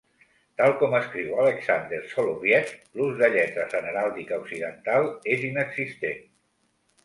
Tal 0.61 0.71
com 0.77 0.95
escriu 0.99 1.35
Alexander 1.43 1.99
Soloviev, 2.15 2.73
l'ús 3.01 3.15
de 3.21 3.31
lletres 3.37 3.77
en 3.83 3.93
heràldica 3.93 4.43
occidental 4.47 5.09
és 5.37 5.49
inexistent. 5.55 6.29